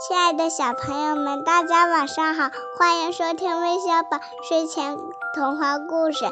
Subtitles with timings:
[0.00, 4.96] 亲爱的小朋友们，大家晚上好，欢迎收听微小宝睡前
[5.34, 6.24] 童话故事。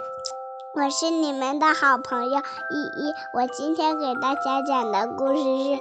[0.77, 3.13] 我是你们的好朋友依依。
[3.35, 5.81] 我今天给大家讲的故事是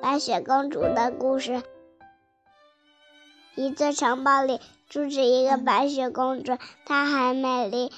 [0.00, 1.62] 白雪公主的故事。
[3.54, 4.58] 一座城堡里
[4.88, 6.56] 住着一个白雪公主，
[6.86, 7.92] 她很美丽。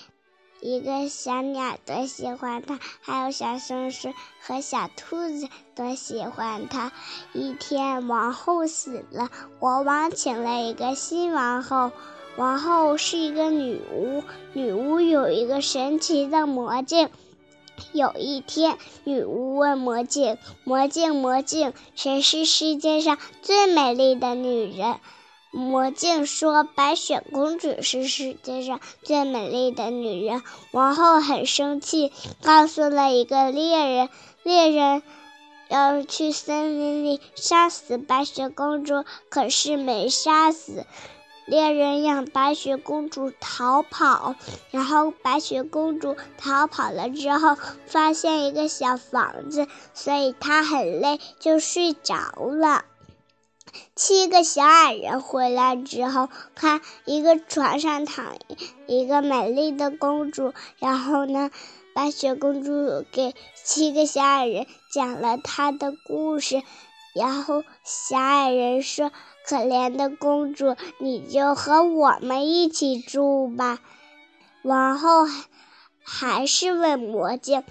[0.60, 6.92] 一个小鸟多喜欢它，还有小松鼠和小兔子多喜欢它。
[7.32, 11.92] 一天，王后死了，国王请了一个新王后。
[12.36, 17.08] 王后是一个女巫，女巫有一个神奇的魔镜。
[17.92, 24.98] 有一天，女巫问魔镜：“魔镜，魔镜，谁是世界上最美丽的女人？”
[25.50, 32.12] 魔镜说：“白雪公主是世界上最美丽的女人。”王后很生气，
[32.42, 34.08] 告诉了一个猎人，
[34.42, 35.02] 猎人
[35.68, 40.84] 要去森林里杀死白雪公主，可是没杀死。
[41.46, 44.34] 猎人让白雪公主逃跑，
[44.70, 52.84] 然后白雪公主逃跑了之后，发现一个小房子，所以她很累，就睡着了。
[53.94, 58.36] 七个小矮人回来之后，看一个床上躺
[58.86, 61.50] 一个美丽的公主，然后呢，
[61.94, 66.62] 白雪公主给七个小矮人讲了她的故事，
[67.14, 69.10] 然后小矮人说
[69.44, 73.78] ：“可怜的公主，你就和我们一起住吧。”
[74.62, 75.26] 王后
[76.02, 77.64] 还是问魔镜。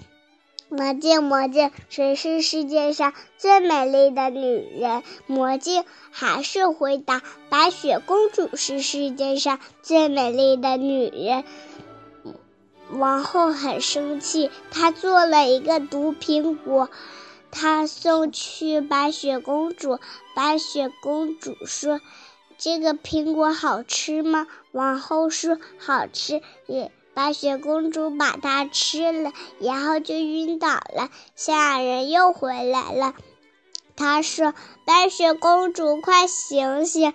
[0.70, 5.02] 魔镜，魔镜，谁是世界上最美丽的女人？
[5.26, 11.44] 魔镜还是回答：白雪公主是世界上最美丽的女人。
[12.90, 16.90] 王后很生气，她做了一个毒苹果，
[17.50, 19.98] 她送去白雪公主。
[20.34, 22.02] 白雪公主说
[22.58, 26.92] ：“这个苹果好吃吗？”王后说：“好吃。”也。
[27.18, 31.10] 白雪公主把它吃了，然后就晕倒了。
[31.34, 33.12] 小矮人又回来了，
[33.96, 34.54] 他说
[34.86, 37.12] ：“白雪公主，快醒醒！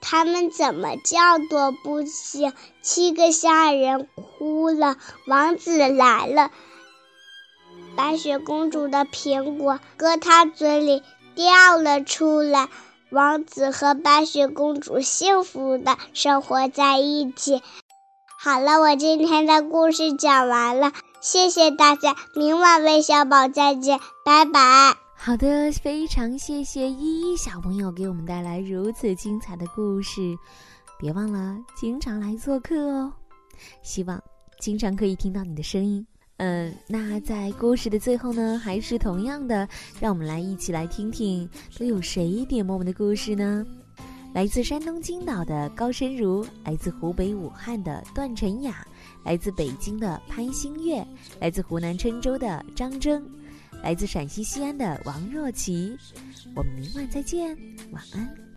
[0.00, 4.96] 他们怎么叫都不醒。”七个小矮人哭了。
[5.26, 6.52] 王子来了，
[7.96, 11.02] 白雪公主的苹果搁他嘴里
[11.34, 12.68] 掉了出来。
[13.10, 17.60] 王子和白雪公主幸福的生活在一起。
[18.42, 24.96] 好了，我今天的故事讲完了，谢谢大家，明晚魏小宝再见，拜拜。
[25.14, 30.34] 好的，非常谢谢依依小朋友给我们带来如此精彩的故事，
[30.98, 33.12] 别忘了经常来做客哦，
[33.82, 34.18] 希望
[34.58, 36.06] 经常可以听到你的声音。
[36.38, 39.68] 嗯，那在故事的最后呢，还是同样的，
[40.00, 41.46] 让我们来一起来听听
[41.78, 43.66] 都有谁点播我们的故事呢？
[44.32, 48.86] 来自山东青岛的高深如，来自湖北武汉的段晨雅，
[49.24, 51.04] 来自北京的潘星月，
[51.40, 53.28] 来自湖南郴州的张征，
[53.82, 55.96] 来自陕西西安的王若琪。
[56.54, 57.56] 我们明晚再见，
[57.90, 58.49] 晚安。